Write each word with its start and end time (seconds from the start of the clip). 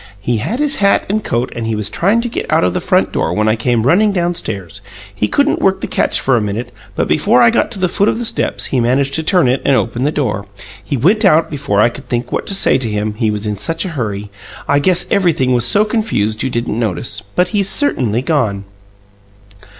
"He 0.19 0.37
had 0.37 0.57
his 0.57 0.77
hat 0.77 1.05
and 1.09 1.23
coat, 1.23 1.53
and 1.55 1.67
he 1.67 1.75
was 1.75 1.87
trying 1.87 2.21
to 2.21 2.27
get 2.27 2.51
out 2.51 2.63
of 2.63 2.73
the 2.73 2.81
front 2.81 3.11
door 3.11 3.35
when 3.35 3.47
I 3.47 3.55
came 3.55 3.85
running 3.85 4.11
downstairs. 4.11 4.81
He 5.13 5.27
couldn't 5.27 5.61
work 5.61 5.79
the 5.81 5.85
catch 5.85 6.19
for 6.19 6.35
a 6.35 6.41
minute; 6.41 6.71
but 6.95 7.07
before 7.07 7.43
I 7.43 7.51
got 7.51 7.69
to 7.73 7.79
the 7.79 7.87
foot 7.87 8.09
of 8.09 8.17
the 8.17 8.25
steps 8.25 8.65
he 8.73 8.79
managed 8.79 9.13
to 9.13 9.21
turn 9.23 9.47
it 9.47 9.61
and 9.63 9.75
open 9.75 10.01
the 10.01 10.11
door. 10.11 10.47
He 10.83 10.97
went 10.97 11.23
out 11.23 11.51
before 11.51 11.81
I 11.81 11.89
could 11.89 12.09
think 12.09 12.31
what 12.31 12.47
to 12.47 12.55
say 12.55 12.79
to 12.79 12.89
him, 12.89 13.13
he 13.13 13.29
was 13.29 13.45
in 13.45 13.57
such 13.57 13.85
a 13.85 13.89
hurry. 13.89 14.31
I 14.67 14.79
guess 14.79 15.05
everything 15.11 15.53
was 15.53 15.65
so 15.67 15.85
confused 15.85 16.41
you 16.41 16.49
didn't 16.49 16.79
notice 16.79 17.21
but 17.35 17.49
he's 17.49 17.69
certainly 17.69 18.23
gone." 18.23 18.65